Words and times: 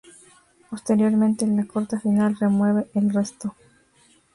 Posteriormente, 0.67 1.45
la 1.45 1.63
corta 1.65 1.99
final 1.99 2.35
remueve 2.39 2.87
el 2.95 3.13
resto. 3.13 3.55